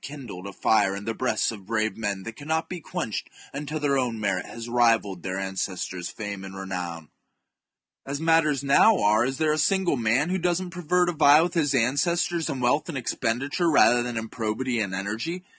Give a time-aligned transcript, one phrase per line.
[0.01, 2.71] 12$ kindled a fire in the breasts of brave men that cannot chap.
[2.71, 2.75] IV.
[2.75, 7.09] be quenched until their own merit has rivalled their ancestors' fame and renown.
[8.03, 11.43] As matters now arc, is there a single man who does not prefer to vie
[11.43, 15.43] with his ancestors in wealth and expenditure rather than in probity and energy